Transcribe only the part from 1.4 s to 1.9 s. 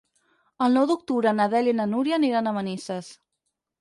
na Dèlia i na